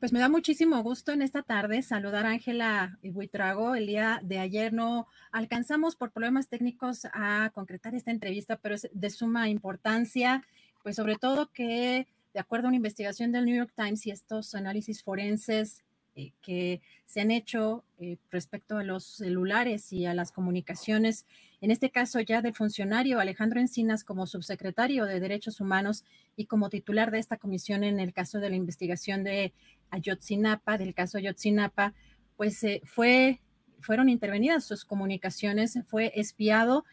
[0.00, 3.74] Pues me da muchísimo gusto en esta tarde saludar a Ángela Buitrago.
[3.74, 8.88] El día de ayer no alcanzamos por problemas técnicos a concretar esta entrevista, pero es
[8.92, 10.44] de suma importancia,
[10.84, 14.54] pues sobre todo que de acuerdo a una investigación del New York Times y estos
[14.54, 15.82] análisis forenses
[16.14, 21.26] eh, que se han hecho eh, respecto a los celulares y a las comunicaciones,
[21.60, 26.04] en este caso ya del funcionario Alejandro Encinas como subsecretario de Derechos Humanos
[26.36, 29.52] y como titular de esta comisión en el caso de la investigación de
[29.90, 31.94] Ayotzinapa, del caso Ayotzinapa,
[32.36, 33.40] pues eh, fue,
[33.80, 36.84] fueron intervenidas sus comunicaciones, fue espiado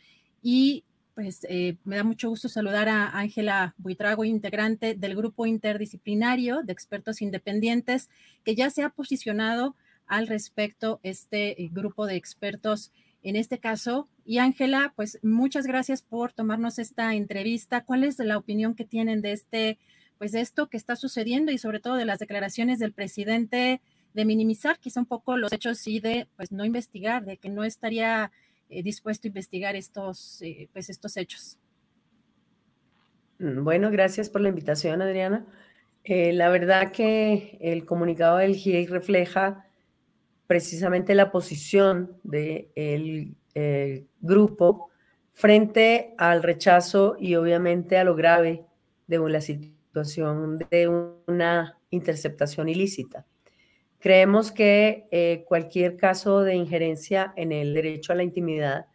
[0.42, 0.84] y
[1.16, 6.74] pues eh, me da mucho gusto saludar a Ángela Buitrago, integrante del grupo interdisciplinario de
[6.74, 8.10] expertos independientes,
[8.44, 9.76] que ya se ha posicionado
[10.08, 12.92] al respecto este eh, grupo de expertos
[13.24, 14.10] en este caso.
[14.26, 17.86] Y Ángela, pues muchas gracias por tomarnos esta entrevista.
[17.86, 19.80] ¿Cuál es la opinión que tienen de este
[20.18, 23.82] pues de esto que está sucediendo y sobre todo de las declaraciones del presidente
[24.16, 27.66] de minimizar quizá un poco los hechos y de pues no investigar, de que no
[27.66, 28.32] estaría
[28.70, 31.58] eh, dispuesto a investigar estos, eh, pues estos hechos.
[33.40, 35.46] Mm, bueno, gracias por la invitación, Adriana.
[36.06, 39.66] Eh, la verdad que el comunicado del GIEI refleja
[40.48, 43.36] precisamente la posición del
[44.22, 44.92] grupo
[45.34, 48.64] frente al rechazo y obviamente a lo grave
[49.08, 50.88] de la situación de
[51.28, 53.26] una interceptación ilícita.
[54.00, 58.86] Creemos que eh, cualquier caso de injerencia en el derecho a la intimidad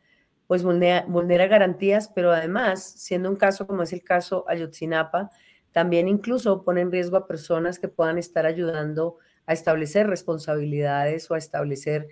[0.46, 5.30] pues vulnera, vulnera, garantías, pero además, siendo un caso como es el caso Ayotzinapa,
[5.70, 11.34] también incluso pone en riesgo a personas que puedan estar ayudando a establecer responsabilidades o
[11.34, 12.08] a establecer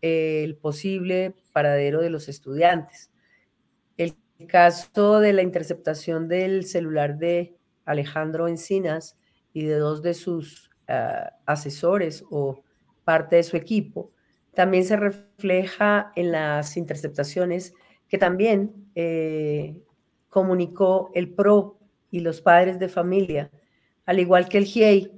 [0.00, 3.10] eh, el posible paradero de los estudiantes.
[3.98, 4.16] El
[4.46, 9.16] caso de la interceptación del celular de Alejandro Encinas
[9.52, 12.62] y de dos de sus ah, asesores o
[13.04, 14.12] parte de su equipo,
[14.54, 17.74] también se refleja en las interceptaciones
[18.08, 19.80] que también eh,
[20.28, 21.78] comunicó el PRO
[22.10, 23.50] y los padres de familia,
[24.04, 25.10] al igual que el GIEI,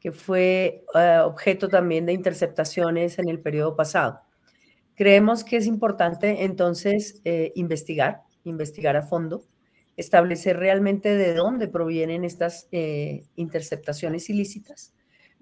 [0.00, 4.20] que fue ah, objeto también de interceptaciones en el periodo pasado.
[4.94, 9.42] Creemos que es importante entonces eh, investigar, investigar a fondo,
[9.96, 14.94] establecer realmente de dónde provienen estas eh, interceptaciones ilícitas,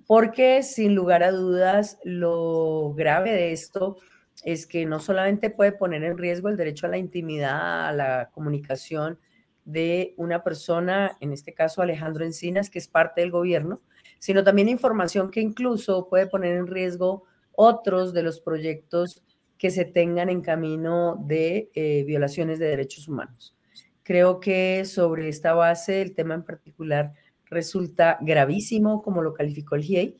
[0.07, 3.97] porque sin lugar a dudas lo grave de esto
[4.45, 8.31] es que no solamente puede poner en riesgo el derecho a la intimidad, a la
[8.33, 9.19] comunicación
[9.65, 13.81] de una persona, en este caso Alejandro Encinas, que es parte del gobierno,
[14.19, 19.23] sino también información que incluso puede poner en riesgo otros de los proyectos
[19.57, 23.57] que se tengan en camino de eh, violaciones de derechos humanos.
[24.05, 27.15] Creo que sobre esta base el tema en particular
[27.47, 30.17] resulta gravísimo, como lo calificó el GIEI,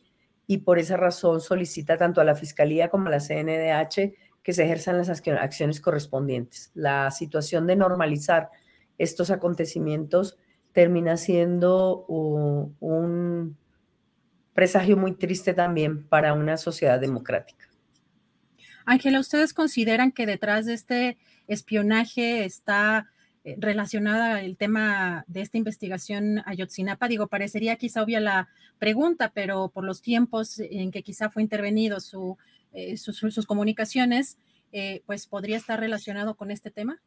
[0.47, 4.65] y por esa razón solicita tanto a la Fiscalía como a la CNDH que se
[4.65, 6.71] ejerzan las acciones correspondientes.
[6.75, 8.51] La situación de normalizar
[8.99, 10.39] estos acontecimientos
[10.73, 13.57] termina siendo un
[14.53, 17.69] presagio muy triste también para una sociedad democrática.
[18.87, 23.11] Ángela, ¿ustedes consideran que detrás de este espionaje está
[23.59, 27.09] relacionada al tema de esta investigación Ayotzinapa.
[27.09, 28.49] Digo, parecería quizá obvia la
[28.79, 32.39] pregunta, pero por los tiempos en que quizá fue intervenido su,
[32.73, 34.39] eh, sus comunicaciones,
[34.73, 37.01] eh, pues podría estar relacionado con este tema.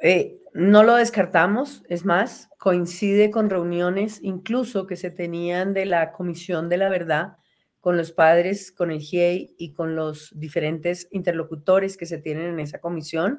[0.00, 6.12] Eh, no lo descartamos, es más, coincide con reuniones incluso que se tenían de la
[6.12, 7.36] Comisión de la Verdad
[7.80, 12.60] con los padres, con el GIEI y con los diferentes interlocutores que se tienen en
[12.60, 13.38] esa comisión.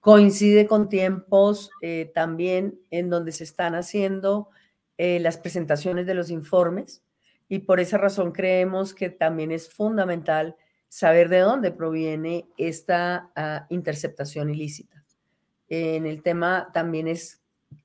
[0.00, 4.48] Coincide con tiempos eh, también en donde se están haciendo
[4.96, 7.02] eh, las presentaciones de los informes
[7.48, 10.56] y por esa razón creemos que también es fundamental
[10.88, 15.04] saber de dónde proviene esta ah, interceptación ilícita.
[15.68, 17.42] En el tema también es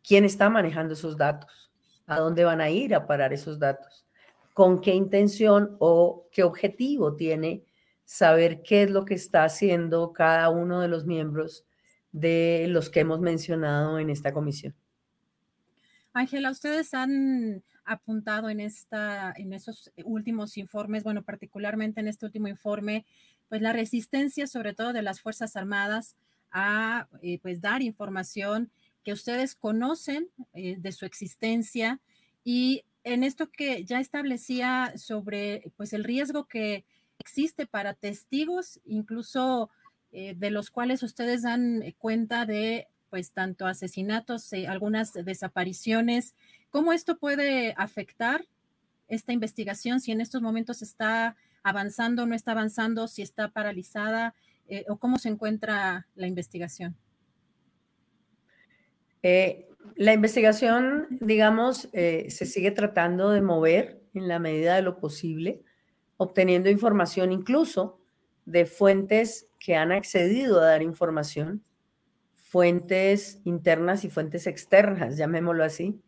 [0.07, 1.71] quién está manejando esos datos,
[2.07, 4.05] a dónde van a ir a parar esos datos,
[4.53, 7.63] con qué intención o qué objetivo tiene
[8.05, 11.65] saber qué es lo que está haciendo cada uno de los miembros
[12.15, 14.73] de los que hemos mencionado en esta comisión.
[16.13, 22.47] Ángela, ustedes han apuntado en, esta, en esos últimos informes, bueno, particularmente en este último
[22.47, 23.05] informe,
[23.49, 26.15] pues la resistencia sobre todo de las Fuerzas Armadas
[26.51, 28.71] a eh, pues dar información
[29.03, 31.99] que ustedes conocen eh, de su existencia
[32.45, 36.85] y en esto que ya establecía sobre pues el riesgo que
[37.19, 39.69] existe para testigos, incluso
[40.15, 46.35] eh, de los cuales ustedes dan cuenta de pues tanto asesinatos, algunas desapariciones
[46.75, 48.43] ¿Cómo esto puede afectar
[49.07, 50.01] esta investigación?
[50.01, 54.35] Si en estos momentos está avanzando, no está avanzando, si está paralizada
[54.67, 56.97] eh, o cómo se encuentra la investigación.
[59.23, 64.99] Eh, la investigación, digamos, eh, se sigue tratando de mover en la medida de lo
[64.99, 65.61] posible,
[66.17, 68.01] obteniendo información incluso
[68.43, 71.63] de fuentes que han accedido a dar información,
[72.35, 75.99] fuentes internas y fuentes externas, llamémoslo así,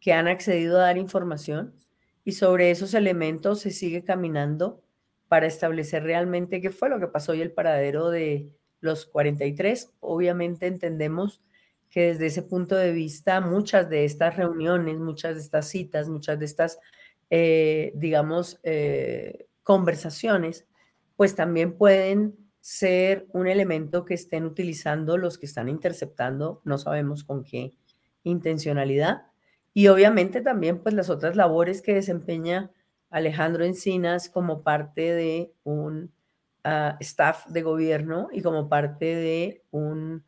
[0.00, 1.74] que han accedido a dar información
[2.24, 4.82] y sobre esos elementos se sigue caminando
[5.28, 8.48] para establecer realmente qué fue lo que pasó y el paradero de
[8.80, 9.92] los 43.
[10.00, 11.42] Obviamente entendemos
[11.90, 16.38] que desde ese punto de vista muchas de estas reuniones, muchas de estas citas, muchas
[16.38, 16.78] de estas,
[17.28, 20.66] eh, digamos, eh, conversaciones,
[21.16, 27.22] pues también pueden ser un elemento que estén utilizando los que están interceptando, no sabemos
[27.22, 27.76] con qué
[28.22, 29.26] intencionalidad,
[29.74, 32.70] y obviamente también pues las otras labores que desempeña
[33.10, 36.10] Alejandro Encinas como parte de un
[36.64, 40.24] ah, staff de gobierno y como parte de un,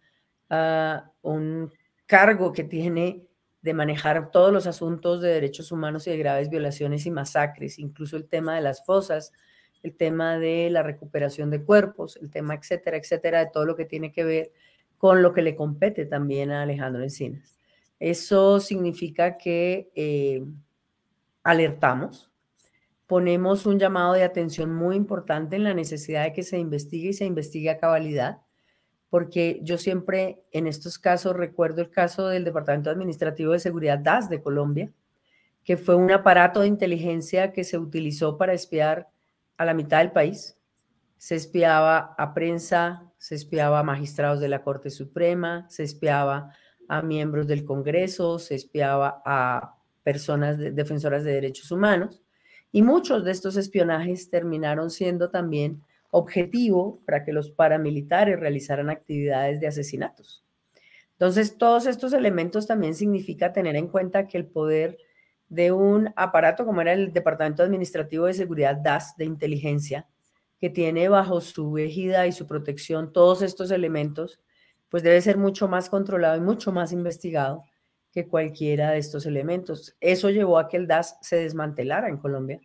[0.50, 1.72] ah, un
[2.04, 3.26] cargo que tiene
[3.62, 8.18] de manejar todos los asuntos de derechos humanos y de graves violaciones y masacres, incluso
[8.18, 9.32] el tema de las fosas,
[9.82, 13.84] el tema de la recuperación de cuerpos, el tema, etcétera, etcétera, de todo lo que
[13.84, 14.52] tiene que ver
[14.98, 17.58] con lo que le compete también a Alejandro Encinas.
[17.98, 20.44] Eso significa que eh,
[21.42, 22.30] alertamos,
[23.06, 27.14] ponemos un llamado de atención muy importante en la necesidad de que se investigue y
[27.14, 28.42] se investigue a cabalidad,
[29.10, 34.28] porque yo siempre en estos casos recuerdo el caso del Departamento Administrativo de Seguridad DAS
[34.28, 34.90] de Colombia,
[35.64, 39.08] que fue un aparato de inteligencia que se utilizó para espiar
[39.56, 40.58] a la mitad del país.
[41.18, 46.52] Se espiaba a prensa, se espiaba a magistrados de la Corte Suprema, se espiaba
[46.88, 52.22] a miembros del Congreso, se espiaba a personas defensoras de derechos humanos
[52.70, 59.60] y muchos de estos espionajes terminaron siendo también objetivo para que los paramilitares realizaran actividades
[59.60, 60.44] de asesinatos.
[61.12, 64.98] Entonces, todos estos elementos también significa tener en cuenta que el poder
[65.48, 70.06] de un aparato como era el Departamento Administrativo de Seguridad DAS de inteligencia,
[70.58, 74.40] que tiene bajo su égida y su protección todos estos elementos,
[74.88, 77.64] pues debe ser mucho más controlado y mucho más investigado
[78.12, 79.96] que cualquiera de estos elementos.
[80.00, 82.60] Eso llevó a que el DAS se desmantelara en Colombia.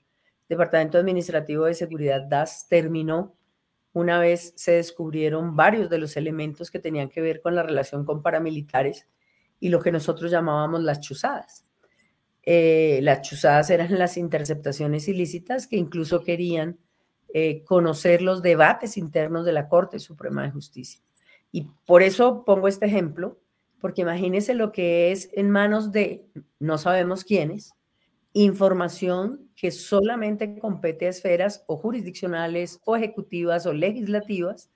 [0.47, 3.35] Departamento Administrativo de Seguridad DAS terminó
[3.93, 8.05] una vez se descubrieron varios de los elementos que tenían que ver con la relación
[8.05, 9.07] con paramilitares
[9.59, 11.70] y lo que nosotros llamábamos las chuzadas.
[12.43, 16.79] Eh, las chuzadas eran las interceptaciones ilícitas que incluso querían
[17.33, 21.01] eh, conocer los debates internos de la Corte Suprema de Justicia.
[21.51, 23.39] Y por eso pongo este ejemplo,
[23.79, 26.25] porque imagínense lo que es en manos de
[26.59, 27.73] no sabemos quiénes,
[28.33, 34.69] información que solamente compete a esferas o jurisdiccionales o ejecutivas o legislativas,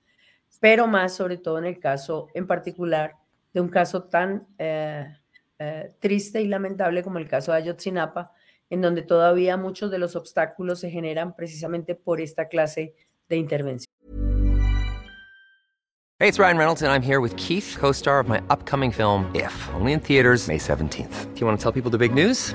[0.60, 3.16] pero más sobre todo en el caso en particular
[3.52, 5.08] de un caso tan eh,
[5.58, 8.32] eh, triste y lamentable como el caso de Ayotzinapa,
[8.70, 12.94] en donde todavía muchos de los obstáculos se generan precisamente por esta clase
[13.28, 13.86] de intervención.
[16.18, 19.30] Hey, it's Ryan Reynolds, and I'm here with Keith, co star of my upcoming film,
[19.34, 21.34] If, only in theaters, May 17th.
[21.34, 22.54] Do you want to tell people the big news?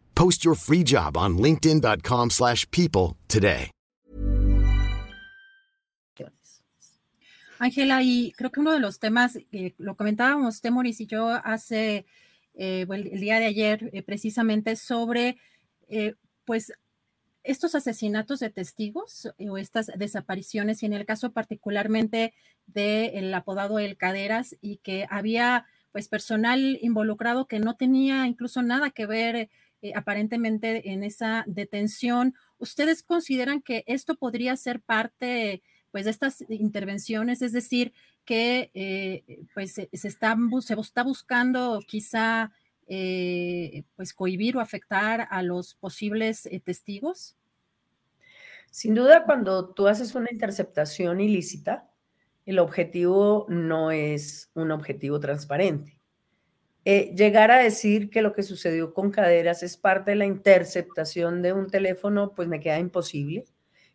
[0.15, 3.71] Post your free job on linkedin.com/people slash people today.
[7.59, 12.07] Ángela, y creo que uno de los temas, eh, lo comentábamos Temoris y yo hace
[12.53, 15.37] eh, el, día de ayer, eh, precisamente sobre,
[15.89, 16.73] eh, pues,
[17.43, 22.33] estos asesinatos de testigos o estas desapariciones, y en el caso particularmente
[22.67, 28.91] del apodado El Caderas, y que había pues personal involucrado que no tenía incluso nada
[28.91, 29.49] que ver
[29.81, 32.35] eh, aparentemente en esa detención.
[32.57, 37.41] ¿Ustedes consideran que esto podría ser parte pues de estas intervenciones?
[37.41, 40.37] Es decir, que eh, pues se, está,
[41.03, 42.51] buscando quizá
[42.87, 47.35] eh, pues cohibir o afectar a los posibles testigos?
[48.69, 51.89] Sin duda, cuando tú haces una interceptación ilícita,
[52.45, 56.00] el objetivo no es un objetivo transparente.
[56.83, 61.41] Eh, llegar a decir que lo que sucedió con Caderas es parte de la interceptación
[61.41, 63.45] de un teléfono, pues me queda imposible.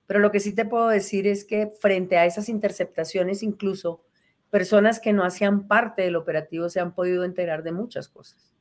[0.07, 4.05] Pero lo que sí te puedo decir es que frente a esas interceptaciones, incluso
[4.51, 8.55] personas que no hacían parte del operativo se han podido enterar de muchas cosas.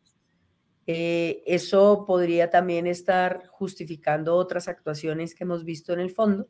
[0.87, 6.47] Eh, eso podría también estar justificando otras actuaciones que hemos visto en el fondo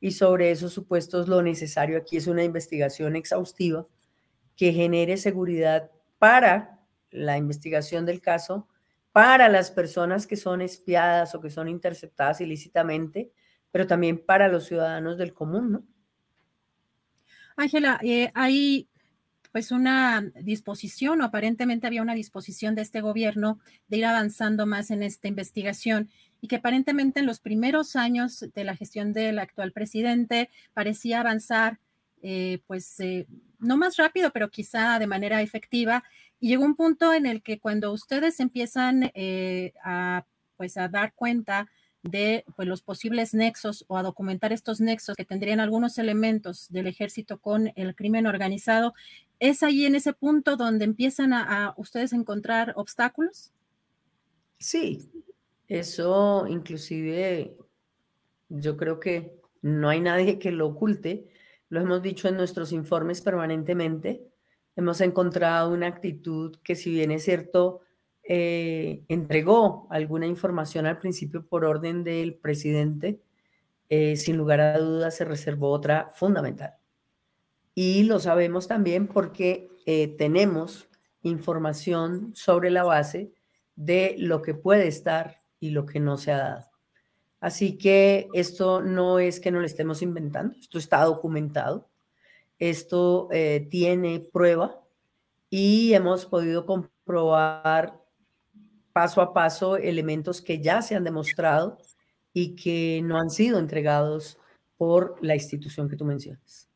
[0.00, 3.86] y sobre esos supuestos lo necesario aquí es una investigación exhaustiva
[4.56, 6.75] que genere seguridad para
[7.16, 8.68] la investigación del caso,
[9.12, 13.32] para las personas que son espiadas o que son interceptadas ilícitamente,
[13.70, 15.84] pero también para los ciudadanos del común, ¿no?
[17.56, 18.88] Ángela, eh, hay
[19.52, 23.58] pues una disposición, o aparentemente había una disposición de este gobierno
[23.88, 26.10] de ir avanzando más en esta investigación
[26.42, 31.78] y que aparentemente en los primeros años de la gestión del actual presidente parecía avanzar
[32.22, 33.26] eh, pues eh,
[33.58, 36.04] no más rápido, pero quizá de manera efectiva.
[36.40, 40.24] Y llegó un punto en el que cuando ustedes empiezan eh, a
[40.56, 41.68] pues a dar cuenta
[42.02, 46.86] de pues, los posibles nexos o a documentar estos nexos que tendrían algunos elementos del
[46.86, 48.94] ejército con el crimen organizado,
[49.38, 53.52] ¿es ahí en ese punto donde empiezan a, a ustedes a encontrar obstáculos?
[54.58, 55.10] Sí,
[55.68, 57.56] eso inclusive
[58.48, 61.28] yo creo que no hay nadie que lo oculte,
[61.68, 64.22] lo hemos dicho en nuestros informes permanentemente,
[64.76, 67.80] hemos encontrado una actitud que si bien es cierto,
[68.22, 73.20] eh, entregó alguna información al principio por orden del presidente,
[73.88, 76.74] eh, sin lugar a dudas se reservó otra fundamental.
[77.74, 80.88] Y lo sabemos también porque eh, tenemos
[81.22, 83.32] información sobre la base
[83.76, 86.70] de lo que puede estar y lo que no se ha dado.
[87.40, 91.88] Así que esto no es que no lo estemos inventando, esto está documentado,
[92.58, 94.80] esto eh, tiene prueba
[95.50, 98.00] y hemos podido comprobar
[98.92, 101.78] paso a paso elementos que ya se han demostrado
[102.32, 104.38] y que no han sido entregados
[104.76, 106.68] por la institución que tú mencionas.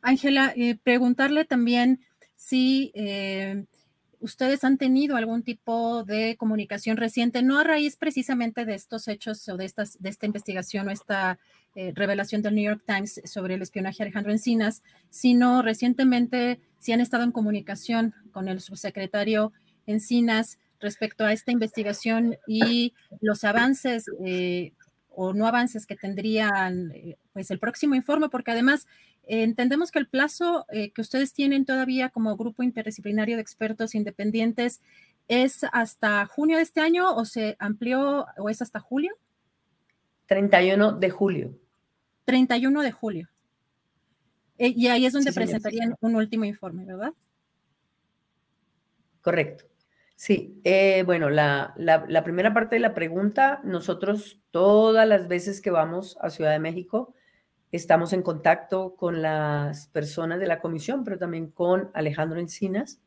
[0.00, 2.00] Ángela, eh, preguntarle también
[2.34, 3.64] si eh,
[4.24, 9.46] ustedes han tenido algún tipo de comunicación reciente, no a raíz precisamente de estos hechos
[9.50, 11.38] o de, estas, esta investigación o esta
[11.74, 16.92] eh, revelación del New York Times sobre el espionaje a Alejandro Encinas, sino recientemente si
[16.92, 19.52] han estado en comunicación con el subsecretario
[19.86, 24.72] Encinas respecto a esta investigación y los avances eh,
[25.16, 28.86] o no avances que tendrían eh, pues el próximo informe, porque además
[29.26, 33.94] eh, entendemos que el plazo eh, que ustedes tienen todavía como grupo interdisciplinario de expertos
[33.94, 34.80] independientes
[35.28, 39.16] es hasta junio de este año o se amplió o es hasta julio?
[40.26, 41.58] 31 de julio.
[42.24, 43.28] 31 de julio.
[44.58, 45.48] Eh, y ahí es donde Sí, señor.
[45.48, 47.12] presentarían un último informe, ¿verdad?
[49.22, 49.64] Correcto.
[50.24, 51.74] Sí, eh, bueno, la,
[52.24, 57.14] primera parte de la pregunta, nosotros todas las veces que vamos a Ciudad de México,
[57.72, 63.00] Estamos en contacto con las personas de la comisión, pero también con Alejandro Encinas.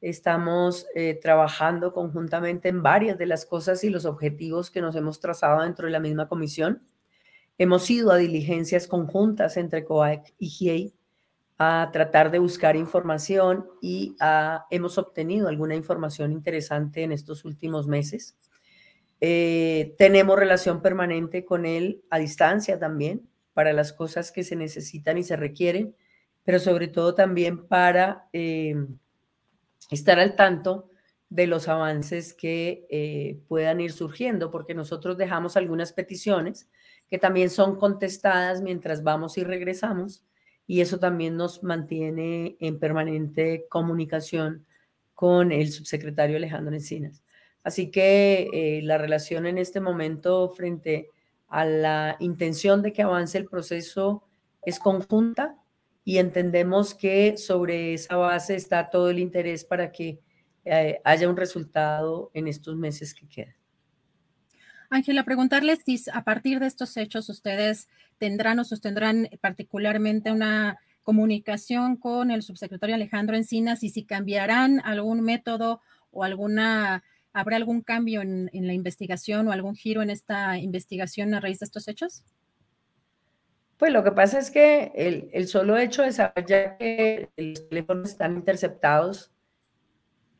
[0.00, 5.18] Estamos eh, trabajando conjuntamente en varias de las cosas y los objetivos que nos hemos
[5.18, 6.82] trazado dentro de la misma comisión.
[7.58, 10.94] Hemos ido a diligencias conjuntas entre COAC y GIEI
[11.58, 14.14] a tratar de buscar información y
[14.70, 18.36] hemos obtenido alguna información interesante en estos últimos meses.
[19.20, 25.16] Eh, tenemos relación permanente con él a distancia también para las cosas que se necesitan
[25.16, 25.96] y se requieren,
[26.44, 28.76] pero sobre todo también para eh,
[29.90, 30.90] estar al tanto
[31.30, 36.68] de los avances que eh, puedan ir surgiendo, porque nosotros dejamos algunas peticiones
[37.08, 40.24] que también son contestadas mientras vamos y regresamos,
[40.66, 44.66] y eso también nos mantiene en permanente comunicación
[45.14, 47.22] con el subsecretario Alejandro Encinas.
[47.62, 51.10] Así que eh, la relación en este momento frente
[51.48, 54.24] a la intención de que avance el proceso
[54.62, 55.56] es conjunta
[56.04, 60.20] y entendemos que sobre esa base está todo el interés para que
[60.64, 63.54] eh, haya un resultado en estos meses que quedan.
[64.90, 67.88] Ángela, preguntarles si a partir de estos hechos ustedes
[68.18, 75.20] tendrán o sostendrán particularmente una comunicación con el subsecretario Alejandro Encinas y si cambiarán algún
[75.20, 77.04] método o alguna
[77.36, 81.66] ¿Habrá algún cambio en, la investigación o algún giro en esta investigación a raíz de
[81.66, 82.24] estos hechos?
[83.76, 88.08] Pues lo que pasa es que el, solo hecho de saber ya que los teléfonos
[88.08, 89.32] están interceptados,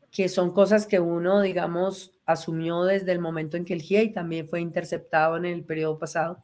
[0.09, 4.47] que son cosas que uno, digamos, asumió desde el momento en que el GIEI también
[4.47, 6.39] fue interceptado en el periodo pasado,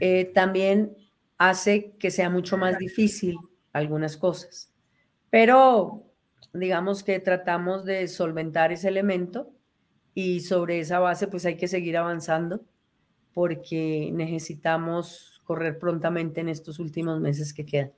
[0.00, 0.96] eh, también
[1.38, 3.36] hace que sea mucho más difícil
[3.72, 4.72] algunas cosas.
[5.30, 6.04] Pero
[6.52, 9.50] digamos que tratamos de solventar ese elemento
[10.14, 12.60] y sobre esa base pues hay que seguir avanzando
[13.32, 17.92] porque necesitamos correr prontamente en estos últimos meses que quedan.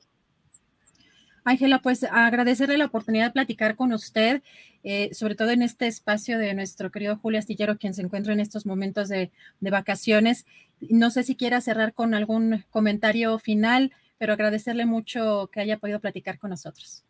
[1.44, 4.42] Ángela, pues agradecerle la oportunidad de platicar con usted,
[4.84, 8.40] eh, sobre todo en este espacio de nuestro querido Julio Astillero, quien se encuentra en
[8.40, 9.30] estos momentos de,
[9.60, 10.46] de vacaciones.
[10.80, 16.00] No sé si quiera cerrar con algún comentario final, pero agradecerle mucho que haya podido
[16.00, 17.04] platicar con nosotros.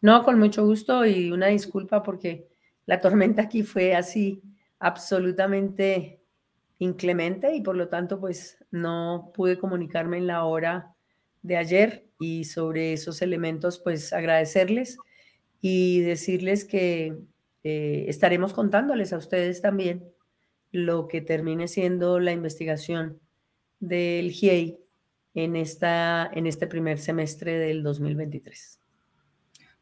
[0.00, 2.48] No, con mucho gusto y una disculpa porque
[2.86, 4.42] la tormenta aquí fue así
[4.80, 6.20] absolutamente
[6.78, 10.92] inclemente y por lo tanto pues no pude comunicarme en la hora
[11.42, 14.96] de ayer y sobre esos elementos pues agradecerles
[15.60, 17.14] y decirles que
[17.64, 20.04] eh, estaremos contándoles a ustedes también
[20.70, 23.20] lo que termine siendo la investigación
[23.78, 24.78] del GIEI
[25.34, 28.80] en, esta, en este primer semestre del 2023.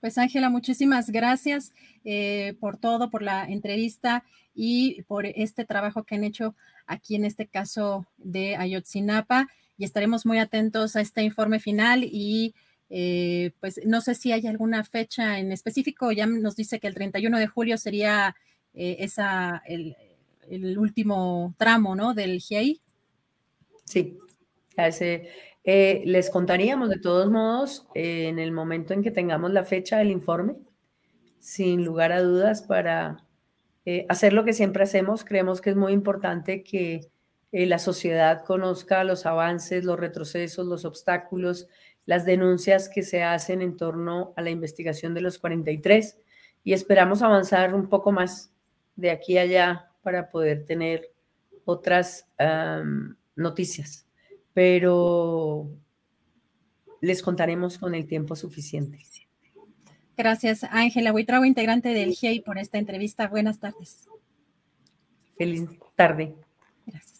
[0.01, 1.73] Pues Ángela, muchísimas gracias
[2.05, 6.55] eh, por todo, por la entrevista y por este trabajo que han hecho
[6.87, 9.49] aquí en este caso de Ayotzinapa.
[9.81, 12.55] Y estaremos muy atentos a este informe final y
[12.90, 16.12] eh, pues no sé si hay alguna fecha en específico.
[16.12, 18.37] Ya nos dice que el 31 de julio sería
[18.75, 19.97] eh, esa, el,
[20.51, 22.12] el, último tramo ¿no?
[22.12, 22.83] del GIEI.
[23.87, 24.19] Sí,
[25.64, 30.11] eh, les contaríamos de todos modos en el momento en que tengamos la fecha del
[30.11, 30.57] informe,
[31.38, 33.25] sin lugar a dudas, para
[34.11, 35.25] hacer lo que siempre hacemos.
[35.25, 37.10] Creemos que es muy importante que
[37.52, 41.68] la sociedad conozca los avances, los retrocesos, los obstáculos,
[42.06, 46.18] las denuncias que se hacen en torno a la investigación de los 43
[46.62, 48.52] y esperamos avanzar un poco más
[48.96, 51.10] de aquí a allá para poder tener
[51.64, 52.26] otras
[53.34, 54.06] noticias
[54.52, 55.70] pero
[57.00, 58.98] les contaremos con el tiempo suficiente.
[60.16, 63.26] Gracias, Ángela Huitrago, integrante del GIEI, por esta entrevista.
[63.28, 64.06] Buenas tardes.
[65.38, 65.62] Feliz
[65.96, 66.34] tarde.
[66.84, 67.19] Gracias.